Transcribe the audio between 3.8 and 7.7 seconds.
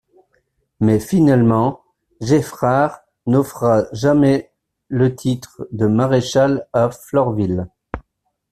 jamais le titre de maréchal à Florvil.